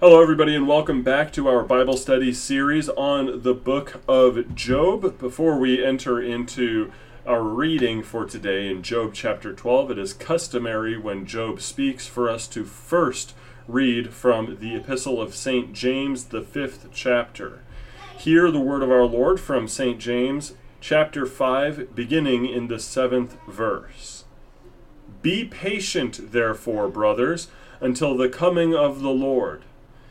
[0.00, 5.18] Hello, everybody, and welcome back to our Bible study series on the book of Job.
[5.18, 6.90] Before we enter into
[7.26, 12.30] our reading for today in Job chapter 12, it is customary when Job speaks for
[12.30, 13.34] us to first
[13.68, 15.74] read from the Epistle of St.
[15.74, 17.60] James, the fifth chapter.
[18.16, 20.00] Hear the word of our Lord from St.
[20.00, 24.24] James chapter 5, beginning in the seventh verse.
[25.20, 27.48] Be patient, therefore, brothers,
[27.82, 29.64] until the coming of the Lord.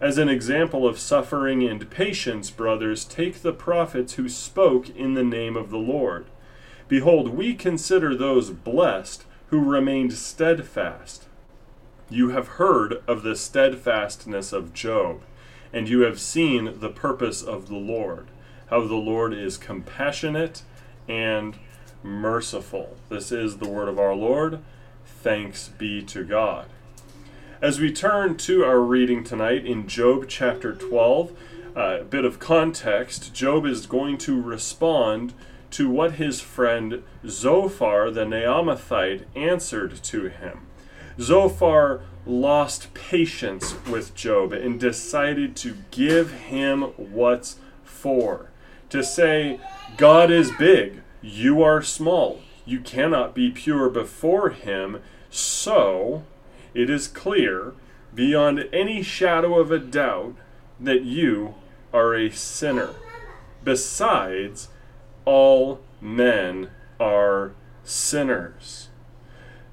[0.00, 5.24] As an example of suffering and patience, brothers, take the prophets who spoke in the
[5.24, 6.26] name of the Lord.
[6.88, 11.26] Behold, we consider those blessed who remained steadfast.
[12.10, 15.22] You have heard of the steadfastness of Job,
[15.72, 18.26] and you have seen the purpose of the Lord,
[18.66, 20.62] how the Lord is compassionate
[21.08, 21.56] and
[22.02, 22.96] merciful.
[23.08, 24.60] This is the word of our Lord.
[25.04, 26.66] Thanks be to God.
[27.64, 31.32] As we turn to our reading tonight in Job chapter 12,
[31.74, 35.32] uh, a bit of context Job is going to respond
[35.70, 40.66] to what his friend Zophar the Naamathite answered to him.
[41.18, 48.50] Zophar lost patience with Job and decided to give him what's for.
[48.90, 49.58] To say,
[49.96, 56.24] God is big, you are small, you cannot be pure before him, so
[56.74, 57.72] it is clear,
[58.14, 60.34] beyond any shadow of a doubt,
[60.80, 61.54] that you
[61.92, 62.90] are a sinner.
[63.62, 64.68] Besides,
[65.24, 66.70] all men
[67.00, 67.52] are
[67.84, 68.88] sinners.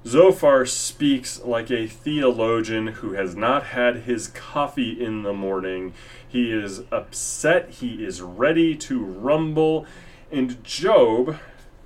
[0.04, 5.94] Zophar speaks like a theologian who has not had his coffee in the morning.
[6.26, 9.86] He is upset, he is ready to rumble,
[10.30, 11.36] and Job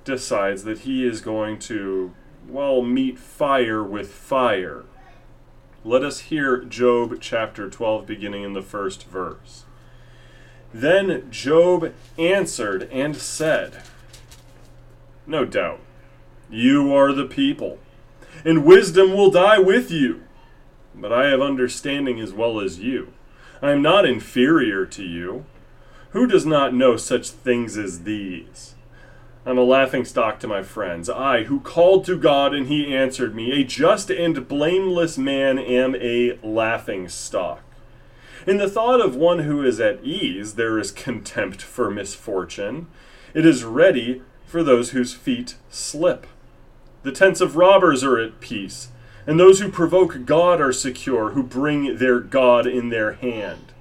[0.03, 2.13] decides that he is going to,
[2.47, 4.85] well, meet fire with fire.
[5.87, 9.63] Let us hear Job chapter 12, beginning in the first verse.
[10.73, 13.83] Then Job answered and said,
[15.25, 15.79] No doubt,
[16.49, 17.79] you are the people,
[18.43, 20.23] and wisdom will die with you.
[20.93, 23.13] But I have understanding as well as you.
[23.61, 25.45] I am not inferior to you.
[26.09, 28.75] Who does not know such things as these?
[29.47, 31.09] I'm a laughing stock to my friends.
[31.09, 35.95] I, who called to God and he answered me, a just and blameless man, am
[35.95, 37.61] a laughing stock.
[38.45, 42.87] In the thought of one who is at ease, there is contempt for misfortune.
[43.33, 46.27] It is ready for those whose feet slip.
[47.03, 48.89] The tents of robbers are at peace,
[49.25, 53.71] and those who provoke God are secure, who bring their God in their hand.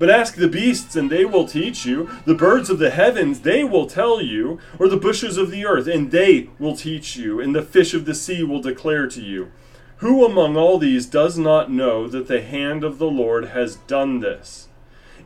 [0.00, 2.08] But ask the beasts, and they will teach you.
[2.24, 4.58] The birds of the heavens, they will tell you.
[4.78, 7.38] Or the bushes of the earth, and they will teach you.
[7.38, 9.52] And the fish of the sea will declare to you.
[9.98, 14.20] Who among all these does not know that the hand of the Lord has done
[14.20, 14.68] this?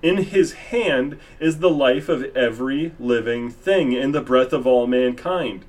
[0.03, 4.89] In his hand is the life of every living thing, and the breath of all
[4.89, 5.65] mankind.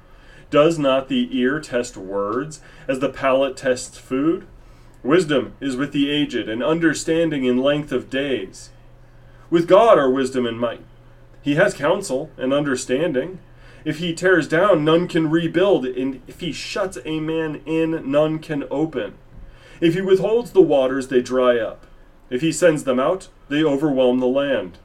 [0.50, 4.48] Does not the ear test words, as the palate tests food?
[5.04, 8.72] Wisdom is with the aged, and understanding in length of days.
[9.50, 10.82] With God are wisdom and might.
[11.42, 13.40] He has counsel and understanding.
[13.84, 18.40] If he tears down, none can rebuild, and if he shuts a man in, none
[18.40, 19.14] can open.
[19.80, 21.86] If he withholds the waters, they dry up.
[22.30, 24.80] If he sends them out, they overwhelm the land.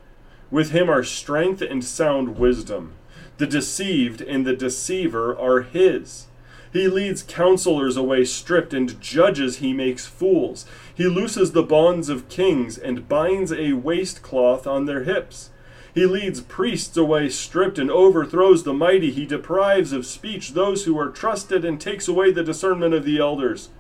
[0.50, 2.92] With him are strength and sound wisdom.
[3.38, 6.26] The deceived and the deceiver are his.
[6.72, 10.66] He leads counselors away stripped, and judges he makes fools.
[10.94, 15.50] He looses the bonds of kings, and binds a waistcloth on their hips.
[15.92, 19.10] He leads priests away stripped, and overthrows the mighty.
[19.10, 23.18] He deprives of speech those who are trusted, and takes away the discernment of the
[23.18, 23.70] elders.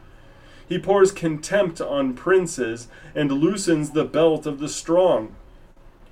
[0.68, 5.36] He pours contempt on princes, and loosens the belt of the strong.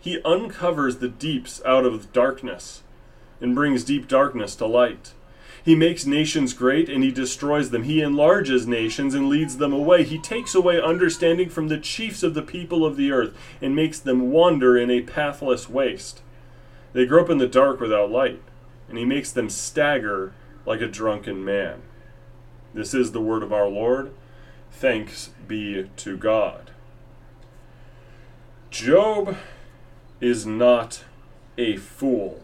[0.01, 2.83] He uncovers the deeps out of darkness,
[3.41, 5.13] and brings deep darkness to light.
[5.69, 7.83] He makes nations great and he destroys them.
[7.83, 10.03] He enlarges nations and leads them away.
[10.03, 13.99] He takes away understanding from the chiefs of the people of the earth and makes
[13.99, 16.23] them wander in a pathless waste.
[16.95, 18.41] They grope in the dark without light,
[18.89, 20.33] and he makes them stagger
[20.65, 21.83] like a drunken man.
[22.73, 24.15] This is the word of our Lord.
[24.71, 26.71] Thanks be to God.
[28.71, 29.37] Job
[30.19, 31.05] is not
[31.59, 32.43] a fool.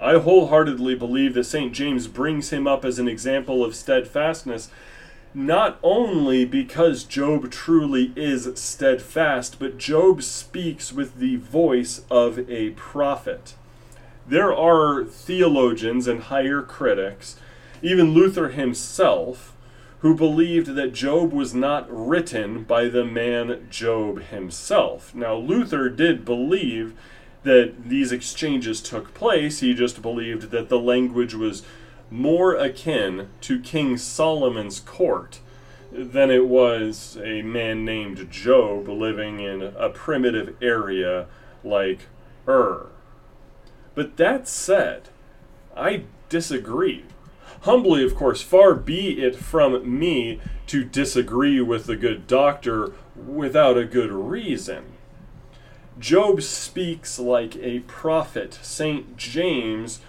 [0.00, 1.72] I wholeheartedly believe that St.
[1.72, 4.70] James brings him up as an example of steadfastness,
[5.32, 12.70] not only because Job truly is steadfast, but Job speaks with the voice of a
[12.70, 13.54] prophet.
[14.26, 17.36] There are theologians and higher critics,
[17.82, 19.52] even Luther himself,
[20.00, 25.14] who believed that Job was not written by the man Job himself.
[25.14, 26.94] Now, Luther did believe
[27.44, 31.62] that these exchanges took place, he just believed that the language was
[32.10, 35.40] more akin to King Solomon's court
[35.92, 41.26] than it was a man named Job living in a primitive area
[41.62, 42.00] like
[42.48, 42.88] Ur.
[43.94, 45.08] But that said,
[45.76, 47.04] I disagree.
[47.60, 53.78] Humbly, of course, far be it from me to disagree with the good doctor without
[53.78, 54.93] a good reason.
[55.98, 58.58] Job speaks like a prophet.
[58.62, 59.16] St.
[59.16, 60.00] James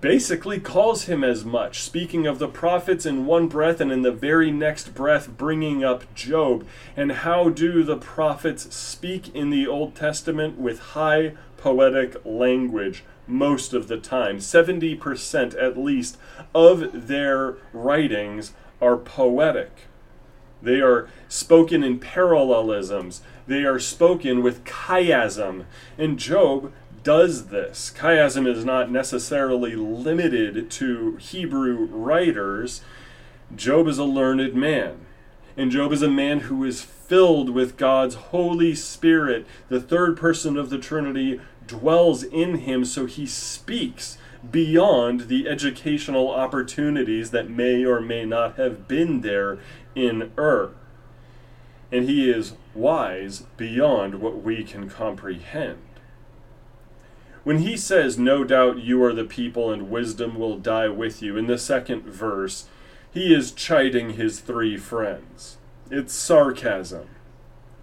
[0.00, 4.12] basically calls him as much, speaking of the prophets in one breath and in the
[4.12, 6.66] very next breath bringing up Job.
[6.96, 13.04] And how do the prophets speak in the Old Testament with high poetic language?
[13.26, 14.38] most of the time.
[14.38, 16.18] 70% at least
[16.54, 19.70] of their writings are poetic.
[20.62, 23.20] They are spoken in parallelisms.
[23.46, 25.64] They are spoken with chiasm.
[25.98, 26.72] And Job
[27.02, 27.92] does this.
[27.96, 32.82] Chiasm is not necessarily limited to Hebrew writers.
[33.54, 35.06] Job is a learned man.
[35.56, 40.56] And Job is a man who is filled with God's Holy Spirit, the third person
[40.56, 44.16] of the Trinity, dwells in him, so he speaks
[44.50, 49.58] beyond the educational opportunities that may or may not have been there
[49.94, 50.70] in Ur.
[51.90, 55.78] And he is wise beyond what we can comprehend.
[57.44, 61.36] When he says, No doubt you are the people and wisdom will die with you,
[61.36, 62.66] in the second verse,
[63.12, 65.58] he is chiding his three friends.
[65.90, 67.08] It's sarcasm.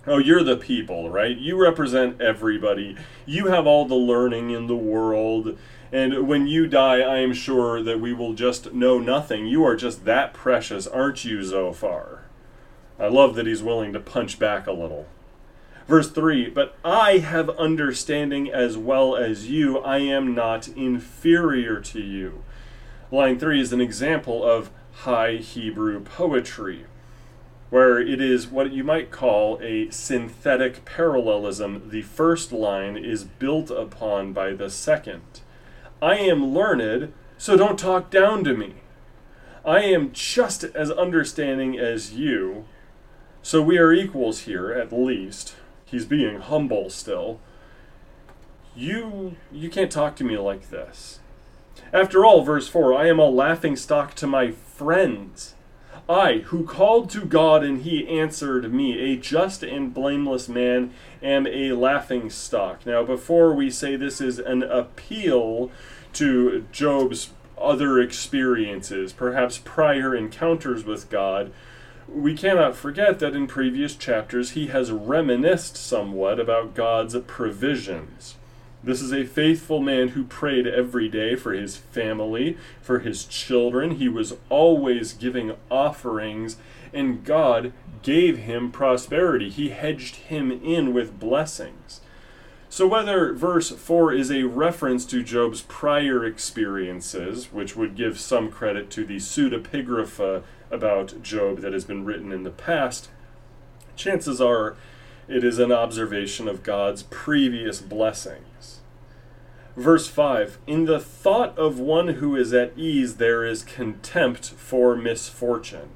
[0.10, 1.38] Oh, you're the people, right?
[1.38, 2.98] You represent everybody.
[3.28, 5.56] You have all the learning in the world.
[5.92, 9.46] And when you die, I am sure that we will just know nothing.
[9.46, 12.24] You are just that precious, aren't you, Zophar?
[13.00, 15.06] I love that he's willing to punch back a little.
[15.88, 19.78] Verse 3 But I have understanding as well as you.
[19.78, 22.44] I am not inferior to you.
[23.12, 26.88] Line 3 is an example of high Hebrew poetry
[27.70, 31.90] where it is what you might call a synthetic parallelism.
[31.90, 35.42] The first line is built upon by the second.
[36.02, 38.76] I am learned, so don't talk down to me.
[39.66, 42.66] I am just as understanding as you,
[43.44, 45.56] so we are equals here, at least.
[45.86, 47.40] He's being humble still.
[48.76, 51.20] You you can't talk to me like this.
[51.92, 55.56] After all, verse 4, I am a laughing stock to my friends.
[56.10, 60.92] I, who called to God and he answered me, a just and blameless man,
[61.22, 62.84] am a laughing stock.
[62.84, 65.70] Now, before we say this is an appeal
[66.14, 67.30] to Job's
[67.60, 71.52] other experiences, perhaps prior encounters with God,
[72.08, 78.36] we cannot forget that in previous chapters he has reminisced somewhat about God's provisions.
[78.82, 83.96] This is a faithful man who prayed every day for his family, for his children.
[83.96, 86.56] He was always giving offerings,
[86.94, 89.50] and God gave him prosperity.
[89.50, 92.00] He hedged him in with blessings.
[92.70, 98.52] So, whether verse 4 is a reference to Job's prior experiences, which would give some
[98.52, 103.10] credit to the pseudepigrapha about Job that has been written in the past,
[103.96, 104.78] chances are
[105.30, 108.80] it is an observation of God's previous blessings.
[109.76, 114.96] Verse 5 In the thought of one who is at ease, there is contempt for
[114.96, 115.90] misfortune.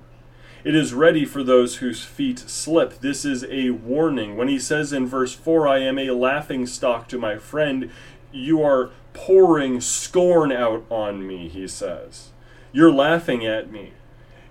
[0.64, 3.00] It is ready for those whose feet slip.
[3.00, 4.38] This is a warning.
[4.38, 7.90] When he says in verse 4, I am a laughing stock to my friend,
[8.32, 12.30] you are pouring scorn out on me, he says.
[12.72, 13.94] You're laughing at me.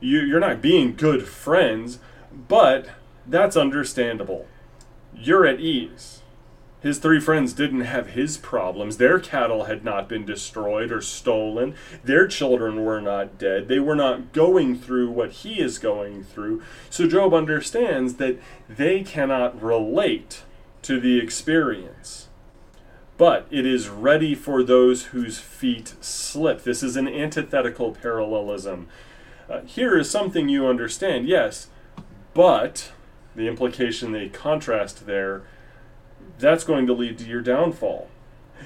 [0.00, 2.00] You, are not being good friends,
[2.32, 2.88] but
[3.26, 4.46] that's understandable
[5.14, 6.23] you're at ease.
[6.83, 8.97] His three friends didn't have his problems.
[8.97, 11.76] Their cattle had not been destroyed or stolen.
[12.02, 13.69] Their children were not dead.
[13.69, 16.61] They were not going through what he is going through.
[16.90, 20.42] So Job understands that they cannot relate
[20.83, 22.28] to the experience.
[23.16, 26.64] But it is ready for those whose feet slip.
[26.64, 28.88] This is an antithetical parallelism.
[29.49, 31.69] Uh, here is something you understand, yes,
[32.35, 32.90] but
[33.34, 35.42] the implication, the contrast there,
[36.38, 38.08] that's going to lead to your downfall.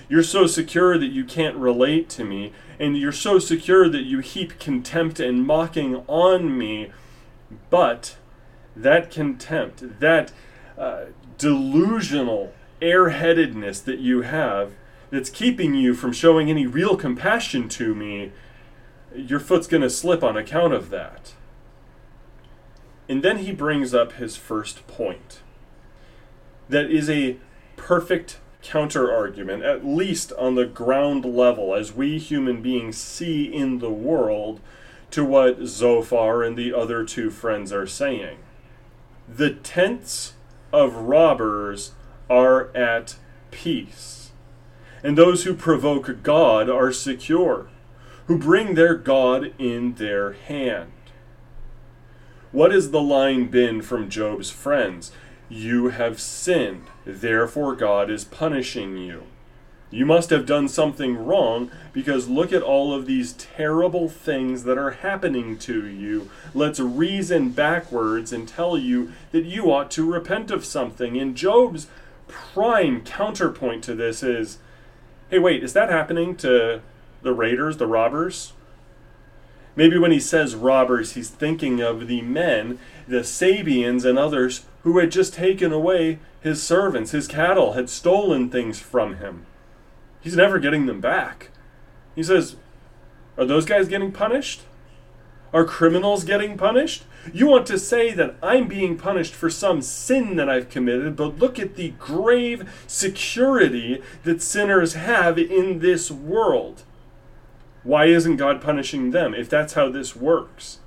[0.08, 4.20] You're so secure that you can't relate to me, and you're so secure that you
[4.20, 6.92] heap contempt and mocking on me.
[7.70, 8.16] But
[8.75, 10.32] that contempt, that
[10.76, 11.06] uh,
[11.38, 14.73] delusional airheadedness that you have,
[15.11, 18.32] that's keeping you from showing any real compassion to me,
[19.14, 21.32] your foot's going to slip on account of that.
[23.08, 25.40] And then he brings up his first point.
[26.68, 27.36] That is a
[27.76, 33.78] perfect counter argument, at least on the ground level, as we human beings see in
[33.78, 34.60] the world,
[35.12, 38.38] to what Zophar and the other two friends are saying.
[39.28, 40.34] The tents
[40.72, 41.92] of robbers
[42.28, 43.16] are at
[43.52, 44.32] peace,
[45.04, 47.68] and those who provoke God are secure,
[48.26, 50.90] who bring their God in their hand.
[52.56, 55.12] What has the line been from Job's friends?
[55.50, 59.25] You have sinned, therefore God is punishing you.
[59.90, 64.78] You must have done something wrong because look at all of these terrible things that
[64.78, 66.30] are happening to you.
[66.54, 71.18] Let's reason backwards and tell you that you ought to repent of something.
[71.18, 71.88] And Job's
[72.26, 74.60] prime counterpoint to this is
[75.28, 76.80] hey, wait, is that happening to
[77.20, 78.54] the raiders, the robbers?
[79.76, 84.99] Maybe when he says robbers, he's thinking of the men, the Sabeans and others who
[84.99, 89.45] had just taken away his servants, his cattle, had stolen things from him.
[90.21, 91.50] He's never getting them back.
[92.14, 92.56] He says,
[93.37, 94.62] Are those guys getting punished?
[95.52, 97.04] Are criminals getting punished?
[97.33, 101.38] You want to say that I'm being punished for some sin that I've committed, but
[101.38, 106.83] look at the grave security that sinners have in this world.
[107.87, 110.81] Why isn't God punishing them if that's how this works?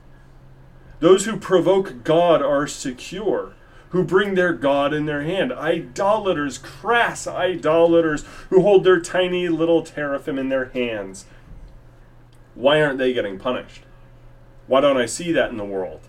[1.00, 3.54] Those who provoke God are secure,
[3.92, 5.54] who bring their God in their hand.
[5.54, 11.24] Idolaters, crass idolaters, who hold their tiny little teraphim in their hands.
[12.54, 13.84] Why aren't they getting punished?
[14.68, 16.02] Why don't I see that in the world?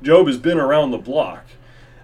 [0.00, 1.46] Job has been around the block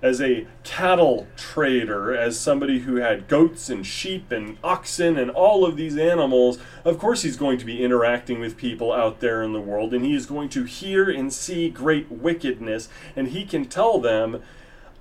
[0.03, 5.65] as a cattle trader, as somebody who had goats and sheep and oxen and all
[5.65, 9.53] of these animals, of course he's going to be interacting with people out there in
[9.53, 13.65] the world and he is going to hear and see great wickedness and he can
[13.65, 14.43] tell them,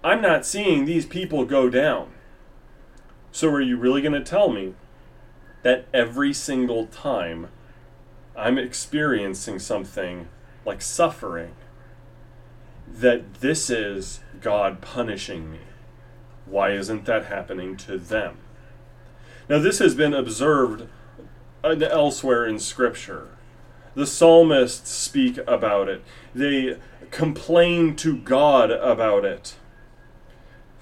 [0.03, 2.11] I'm not seeing these people go down.
[3.31, 4.75] So are you really going to tell me
[5.63, 7.47] that every single time
[8.35, 10.27] I'm experiencing something
[10.63, 11.53] like suffering,
[12.87, 15.59] that this is God punishing me.
[16.45, 18.37] Why isn't that happening to them?
[19.47, 20.87] Now, this has been observed
[21.63, 23.29] uh, elsewhere in Scripture.
[23.93, 26.77] The psalmists speak about it, they
[27.11, 29.55] complain to God about it.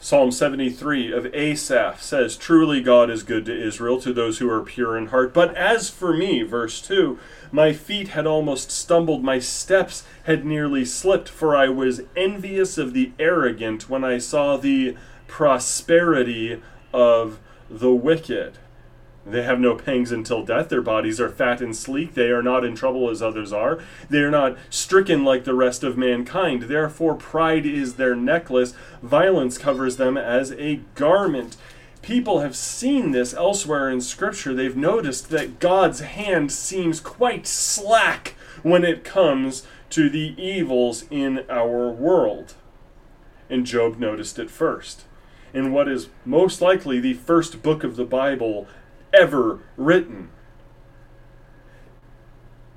[0.01, 4.61] Psalm 73 of Asaph says, Truly God is good to Israel, to those who are
[4.61, 5.33] pure in heart.
[5.33, 7.19] But as for me, verse 2,
[7.51, 12.93] my feet had almost stumbled, my steps had nearly slipped, for I was envious of
[12.93, 14.95] the arrogant when I saw the
[15.27, 16.61] prosperity
[16.93, 17.39] of
[17.69, 18.57] the wicked.
[19.31, 20.69] They have no pangs until death.
[20.69, 22.13] Their bodies are fat and sleek.
[22.13, 23.79] They are not in trouble as others are.
[24.09, 26.63] They are not stricken like the rest of mankind.
[26.63, 28.73] Therefore, pride is their necklace.
[29.01, 31.57] Violence covers them as a garment.
[32.01, 34.53] People have seen this elsewhere in Scripture.
[34.53, 41.45] They've noticed that God's hand seems quite slack when it comes to the evils in
[41.49, 42.55] our world.
[43.49, 45.03] And Job noticed it first.
[45.53, 48.67] In what is most likely the first book of the Bible
[49.13, 50.29] ever written.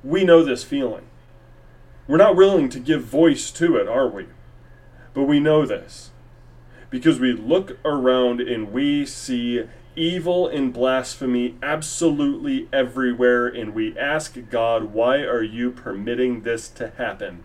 [0.04, 1.04] We know this feeling.
[2.06, 4.26] We're not willing to give voice to it, are we?
[5.14, 6.10] But we know this
[6.90, 9.64] because we look around and we see
[9.96, 16.92] evil and blasphemy absolutely everywhere, and we ask God, why are you permitting this to
[16.98, 17.44] happen?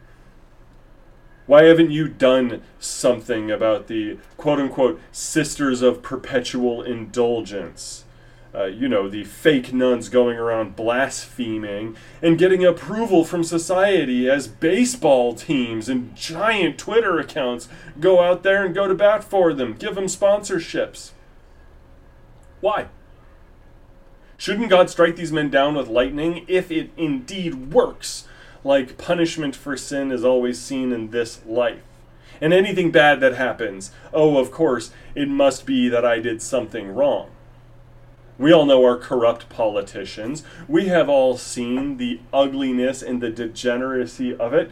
[1.46, 8.04] Why haven't you done something about the quote unquote sisters of perpetual indulgence?
[8.56, 14.48] Uh, you know, the fake nuns going around blaspheming and getting approval from society as
[14.48, 17.68] baseball teams and giant Twitter accounts
[18.00, 21.12] go out there and go to bat for them, give them sponsorships.
[22.62, 22.88] Why?
[24.38, 28.28] Shouldn't God strike these men down with lightning if it indeed works,
[28.64, 31.82] like punishment for sin is always seen in this life?
[32.40, 36.94] And anything bad that happens, oh, of course, it must be that I did something
[36.94, 37.32] wrong.
[38.38, 40.44] We all know our corrupt politicians.
[40.68, 44.72] We have all seen the ugliness and the degeneracy of it.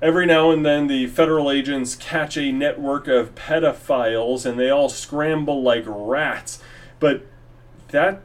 [0.00, 4.88] Every now and then, the federal agents catch a network of pedophiles and they all
[4.88, 6.60] scramble like rats.
[6.98, 7.26] But
[7.88, 8.22] that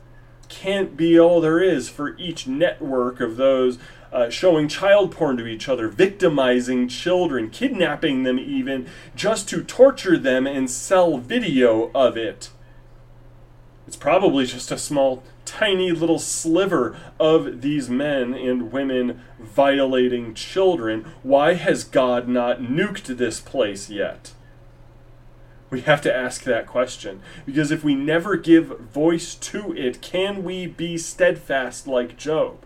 [0.49, 3.79] can't be all there is for each network of those
[4.11, 10.17] uh, showing child porn to each other, victimizing children, kidnapping them even, just to torture
[10.17, 12.49] them and sell video of it.
[13.91, 21.05] It's probably just a small, tiny little sliver of these men and women violating children.
[21.23, 24.31] Why has God not nuked this place yet?
[25.69, 27.21] We have to ask that question.
[27.45, 32.59] Because if we never give voice to it, can we be steadfast like Job?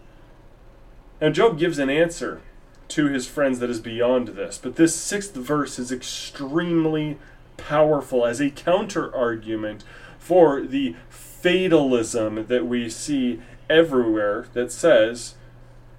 [1.20, 2.44] Now, Job gives an answer
[2.90, 4.60] to his friends that is beyond this.
[4.60, 7.18] But this sixth verse is extremely
[7.58, 9.84] powerful as a counter argument
[10.26, 13.40] for the fatalism that we see
[13.70, 15.36] everywhere that says,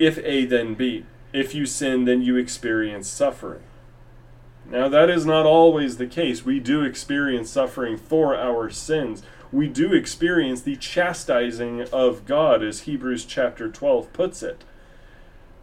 [0.01, 1.07] if A, then B.
[1.33, 3.63] If you sin, then you experience suffering.
[4.69, 6.45] Now, that is not always the case.
[6.45, 9.23] We do experience suffering for our sins.
[9.53, 14.65] We do experience the chastising of God, as Hebrews chapter 12 puts it.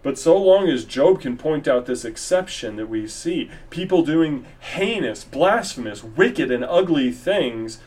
[0.03, 4.45] But so long as Job can point out this exception that we see, people doing
[4.61, 7.79] heinous, blasphemous, wicked, and ugly things,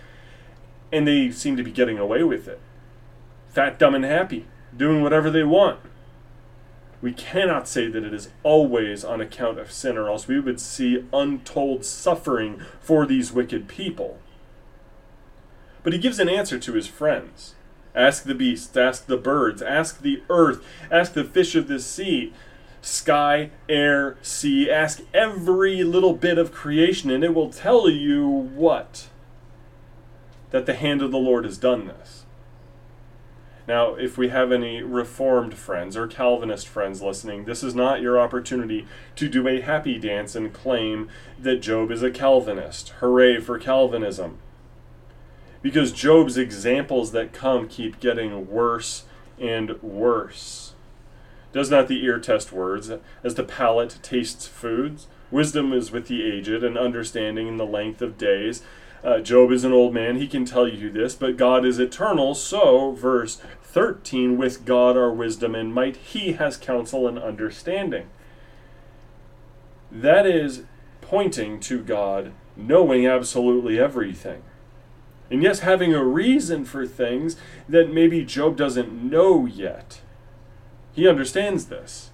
[0.92, 2.60] and they seem to be getting away with it.
[3.48, 5.80] Fat, dumb, and happy, doing whatever they want.
[7.02, 10.60] We cannot say that it is always on account of sin, or else we would
[10.60, 14.18] see untold suffering for these wicked people.
[15.82, 17.54] But he gives an answer to his friends.
[17.94, 22.32] Ask the beasts, ask the birds, ask the earth, ask the fish of the sea,
[22.86, 24.70] sky, air, sea.
[24.70, 29.08] Ask every little bit of creation, and it will tell you what?
[30.50, 32.24] That the hand of the Lord has done this.
[33.68, 38.18] Now, if we have any Reformed friends or Calvinist friends listening, this is not your
[38.18, 38.86] opportunity
[39.16, 42.90] to do a happy dance and claim that Job is a Calvinist.
[43.00, 44.38] Hooray for Calvinism
[45.66, 49.02] because Job's examples that come keep getting worse
[49.36, 50.74] and worse.
[51.52, 52.88] Does not the ear test words,
[53.24, 55.08] as the palate tastes foods?
[55.28, 58.62] Wisdom is with the aged, and understanding in the length of days.
[59.04, 62.34] Uh, Job is an old man, he can tell you this, but God is eternal,
[62.34, 68.08] so, verse 13, with God are wisdom and might, he has counsel and understanding.
[69.92, 70.62] That is
[71.00, 74.42] pointing to God knowing absolutely everything.
[75.30, 77.36] And yes, having a reason for things
[77.68, 80.00] that maybe Job doesn't know yet.
[80.92, 82.10] He understands this.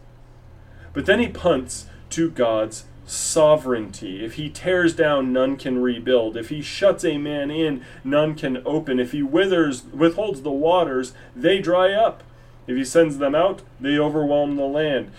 [0.93, 4.25] But then he punts to God's sovereignty.
[4.25, 6.37] If he tears down, none can rebuild.
[6.37, 8.99] If he shuts a man in, none can open.
[8.99, 12.23] If he withers, withholds the waters, they dry up.
[12.67, 15.11] If he sends them out, they overwhelm the land.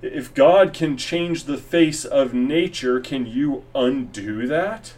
[0.00, 4.94] If God can change the face of nature, can you undo that?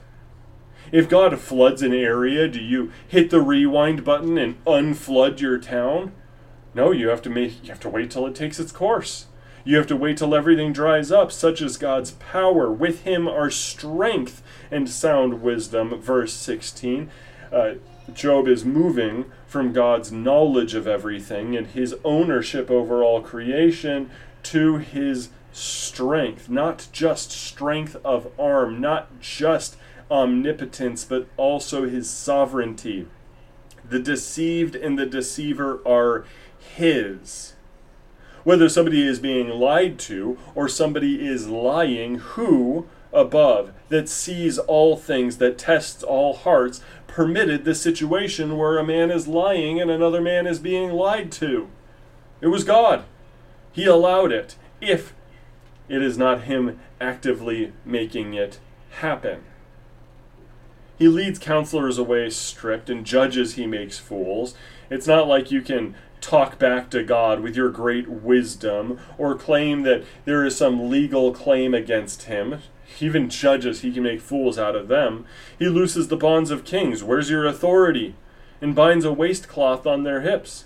[0.93, 6.13] If God floods an area, do you hit the rewind button and unflood your town?
[6.75, 9.27] No, you have to make you have to wait till it takes its course.
[9.65, 12.71] You have to wait till everything dries up, such as God's power.
[12.71, 15.99] With him are strength and sound wisdom.
[16.01, 17.11] Verse 16.
[17.51, 17.75] Uh,
[18.13, 24.11] Job is moving from God's knowledge of everything and his ownership over all creation
[24.45, 26.51] to his strength.
[26.51, 29.77] Not just strength of arm, not just
[30.11, 33.07] omnipotence, but also his sovereignty.
[33.89, 36.27] The deceived and the deceiver are
[36.59, 37.54] his.
[38.45, 44.97] Whether somebody is being lied to or somebody is lying, who above, that sees all
[44.97, 50.21] things, that tests all hearts, permitted the situation where a man is lying and another
[50.21, 51.69] man is being lied to?
[52.41, 53.05] It was God.
[53.73, 55.15] He allowed it, if
[55.89, 58.59] it is not Him actively making it
[58.91, 59.45] happen.
[60.99, 64.55] He leads counselors away stripped, and judges he makes fools.
[64.91, 69.83] It's not like you can talk back to God with your great wisdom or claim
[69.83, 72.61] that there is some legal claim against him.
[73.01, 75.27] Even judges, he can make fools out of them.
[75.59, 77.05] He looses the bonds of kings.
[77.05, 78.15] Where's your authority?
[78.61, 80.65] And binds a waistcloth on their hips.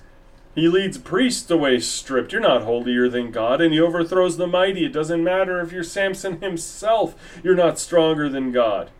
[0.54, 2.32] He leads priests away stripped.
[2.32, 3.60] You're not holier than God.
[3.60, 4.84] And he overthrows the mighty.
[4.84, 8.90] It doesn't matter if you're Samson himself, you're not stronger than God.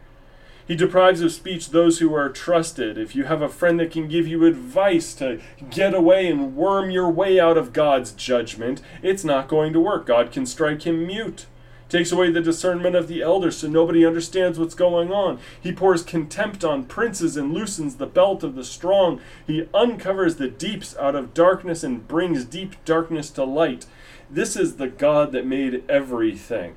[0.69, 2.99] He deprives of speech those who are trusted.
[2.99, 6.91] If you have a friend that can give you advice to get away and worm
[6.91, 10.05] your way out of God's judgment, it's not going to work.
[10.05, 11.47] God can strike him mute.
[11.89, 15.39] Takes away the discernment of the elders so nobody understands what's going on.
[15.59, 19.23] He pours contempt on princes and loosens the belt of the strong.
[19.47, 23.87] He uncovers the deeps out of darkness and brings deep darkness to light.
[24.29, 26.77] This is the God that made everything.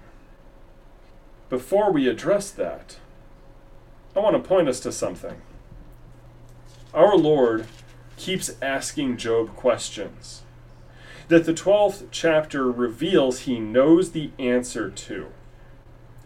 [1.49, 2.95] Before we address that,
[4.15, 5.41] I want to point us to something.
[6.93, 7.67] Our Lord
[8.17, 10.41] keeps asking Job questions
[11.29, 15.27] that the 12th chapter reveals he knows the answer to.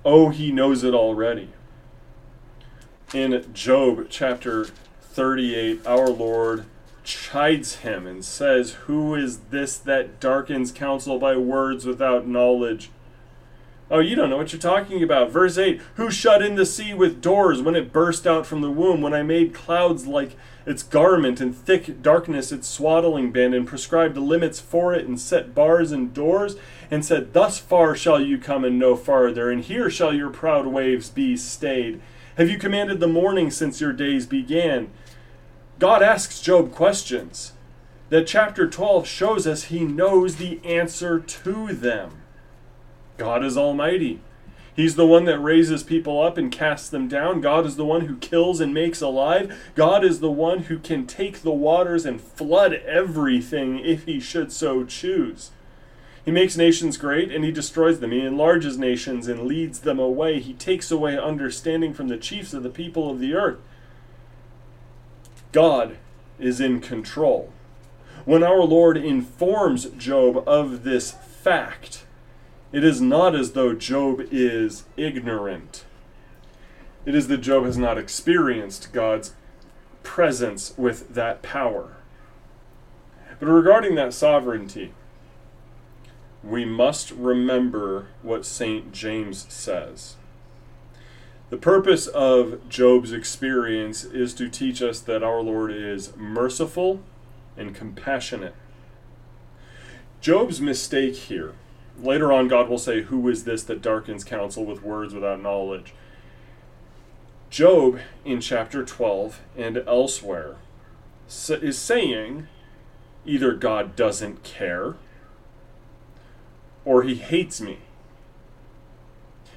[0.04, 1.50] Oh, he knows it already.
[3.14, 4.66] In Job chapter
[5.02, 6.66] 38, our Lord
[7.04, 12.90] chides him and says, Who is this that darkens counsel by words without knowledge?
[13.92, 15.32] Oh, you don't know what you're talking about.
[15.32, 18.72] Verse 8 Who shut in the sea with doors when it burst out from the
[18.72, 23.68] womb, when I made clouds like its garment and thick darkness its swaddling band, and
[23.68, 26.56] prescribed limits for it, and set bars and doors,
[26.90, 30.66] and said, Thus far shall you come and no farther, and here shall your proud
[30.66, 32.02] waves be stayed.
[32.38, 34.90] Have you commanded the morning since your days began?
[35.78, 37.54] God asks Job questions
[38.10, 42.24] that chapter 12 shows us he knows the answer to them.
[43.18, 44.20] God is almighty.
[44.76, 47.40] He's the one that raises people up and casts them down.
[47.40, 49.58] God is the one who kills and makes alive.
[49.74, 54.52] God is the one who can take the waters and flood everything if he should
[54.52, 55.52] so choose.
[56.26, 58.12] He makes nations great and he destroys them.
[58.12, 60.42] He enlarges nations and leads them away.
[60.42, 63.60] He takes away understanding from the chiefs of the people of the earth.
[65.54, 65.98] God
[66.38, 67.54] is in control.
[68.26, 72.05] When our Lord informs Job of this fact,
[72.76, 75.86] it is not as though Job is ignorant.
[77.06, 79.32] It is that Job has not experienced God's
[80.04, 81.96] presence with that power.
[83.40, 84.92] But regarding that sovereignty,
[86.44, 88.92] we must remember what St.
[88.92, 90.18] James says.
[91.52, 97.00] The purpose of Job's experience is to teach us that our Lord is merciful
[97.56, 98.54] and compassionate.
[100.20, 101.54] Job's mistake here
[102.02, 105.94] Later on, God will say, Who is this that darkens counsel with words without knowledge?
[107.50, 110.56] Job, in chapter 12 and elsewhere,
[111.50, 112.48] is saying
[113.26, 114.96] either God doesn't care
[116.84, 117.80] or he hates me.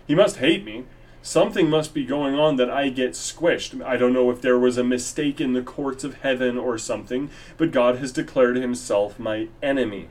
[0.06, 0.84] He must hate me.
[1.20, 3.84] Something must be going on that I get squished.
[3.84, 7.30] I don't know if there was a mistake in the courts of heaven or something,
[7.58, 10.08] but God has declared himself my enemy.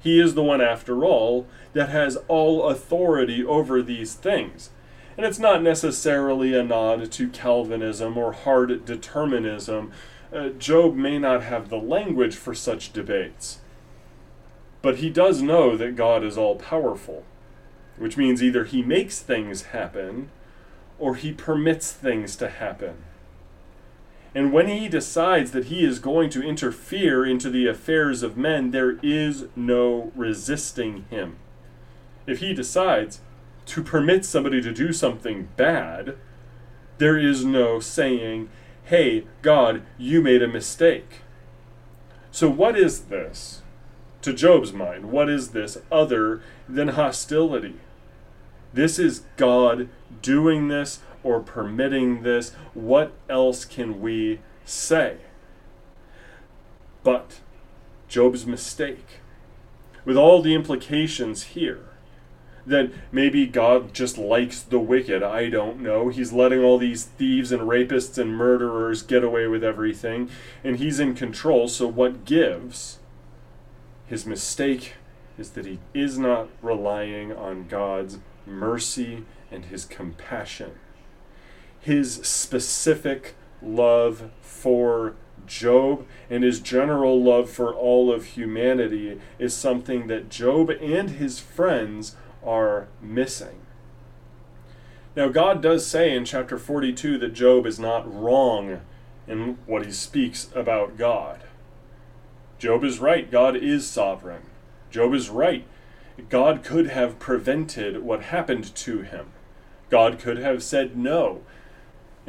[0.00, 4.70] He is the one, after all, that has all authority over these things.
[5.16, 9.92] And it's not necessarily a nod to Calvinism or hard determinism.
[10.32, 13.58] Uh, Job may not have the language for such debates.
[14.80, 17.24] But he does know that God is all powerful,
[17.98, 20.30] which means either he makes things happen
[20.98, 23.04] or he permits things to happen.
[24.34, 28.70] And when he decides that he is going to interfere into the affairs of men,
[28.70, 31.36] there is no resisting him.
[32.26, 33.20] If he decides
[33.66, 36.16] to permit somebody to do something bad,
[36.98, 38.48] there is no saying,
[38.84, 41.22] hey, God, you made a mistake.
[42.30, 43.62] So, what is this?
[44.22, 47.76] To Job's mind, what is this other than hostility?
[48.72, 49.88] This is God
[50.22, 52.52] doing this or permitting this.
[52.74, 55.18] What else can we say?
[57.02, 57.40] But
[58.08, 59.20] Job's mistake,
[60.04, 61.86] with all the implications here,
[62.66, 65.22] that maybe God just likes the wicked.
[65.22, 66.08] I don't know.
[66.08, 70.28] He's letting all these thieves and rapists and murderers get away with everything,
[70.62, 71.68] and he's in control.
[71.68, 72.98] So, what gives?
[74.06, 74.94] His mistake
[75.38, 80.72] is that he is not relying on God's mercy and his compassion
[81.80, 85.14] his specific love for
[85.46, 91.40] Job and his general love for all of humanity is something that Job and his
[91.40, 92.14] friends
[92.44, 93.60] are missing.
[95.16, 98.80] Now, God does say in chapter 42 that Job is not wrong
[99.26, 101.42] in what he speaks about God.
[102.58, 103.28] Job is right.
[103.28, 104.42] God is sovereign.
[104.90, 105.66] Job is right.
[106.28, 109.32] God could have prevented what happened to him.
[109.88, 111.42] God could have said no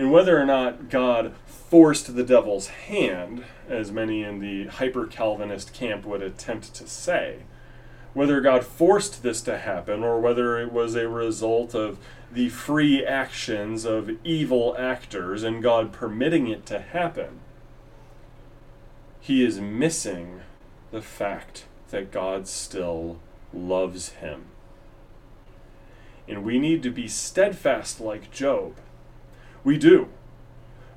[0.01, 5.75] and whether or not God forced the devil's hand, as many in the hyper Calvinist
[5.75, 7.43] camp would attempt to say,
[8.15, 11.99] whether God forced this to happen or whether it was a result of
[12.31, 17.39] the free actions of evil actors and God permitting it to happen,
[19.19, 20.41] he is missing
[20.89, 23.19] the fact that God still
[23.53, 24.45] loves him.
[26.27, 28.73] And we need to be steadfast like Job
[29.63, 30.09] we do.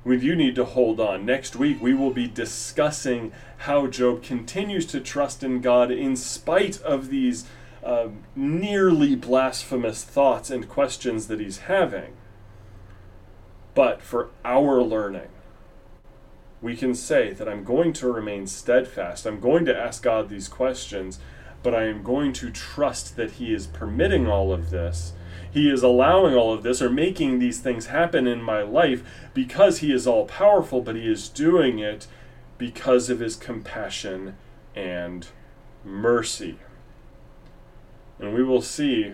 [0.03, 1.25] We do need to hold on.
[1.25, 6.79] Next week, we will be discussing how Job continues to trust in God in spite
[6.81, 7.45] of these
[7.83, 12.13] uh, nearly blasphemous thoughts and questions that he's having.
[13.73, 15.29] But for our learning,
[16.61, 19.25] we can say that I'm going to remain steadfast.
[19.25, 21.19] I'm going to ask God these questions,
[21.61, 25.13] but I am going to trust that He is permitting all of this.
[25.55, 29.01] He is allowing all of this or making these things happen in my life
[29.33, 32.07] because He is all powerful, but He is doing it
[32.57, 34.35] because of His compassion
[34.75, 35.25] and
[35.85, 36.59] mercy.
[38.19, 39.13] And we will see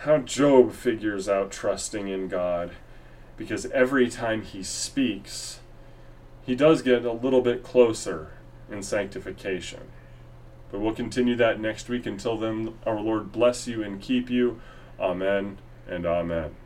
[0.00, 2.72] how Job figures out trusting in God
[3.38, 5.60] because every time he speaks,
[6.44, 8.28] he does get a little bit closer
[8.70, 9.80] in sanctification.
[10.70, 12.04] But we'll continue that next week.
[12.04, 14.60] Until then, our Lord bless you and keep you.
[15.00, 16.65] Amen and amen.